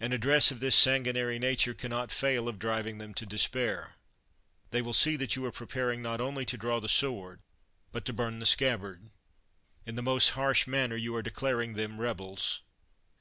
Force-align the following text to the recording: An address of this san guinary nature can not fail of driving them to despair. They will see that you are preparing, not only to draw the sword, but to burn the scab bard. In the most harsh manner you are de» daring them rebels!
An 0.00 0.12
address 0.12 0.50
of 0.50 0.58
this 0.58 0.74
san 0.74 1.04
guinary 1.04 1.38
nature 1.38 1.74
can 1.74 1.90
not 1.90 2.10
fail 2.10 2.48
of 2.48 2.58
driving 2.58 2.98
them 2.98 3.14
to 3.14 3.24
despair. 3.24 3.94
They 4.72 4.82
will 4.82 4.92
see 4.92 5.14
that 5.14 5.36
you 5.36 5.44
are 5.44 5.52
preparing, 5.52 6.02
not 6.02 6.20
only 6.20 6.44
to 6.46 6.58
draw 6.58 6.80
the 6.80 6.88
sword, 6.88 7.38
but 7.92 8.04
to 8.06 8.12
burn 8.12 8.40
the 8.40 8.46
scab 8.46 8.80
bard. 8.80 9.10
In 9.86 9.94
the 9.94 10.02
most 10.02 10.30
harsh 10.30 10.66
manner 10.66 10.96
you 10.96 11.14
are 11.14 11.22
de» 11.22 11.30
daring 11.30 11.74
them 11.74 12.00
rebels! 12.00 12.62